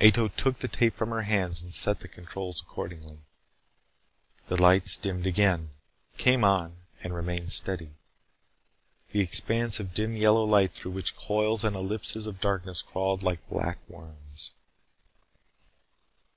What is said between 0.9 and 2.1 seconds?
from her hands and set the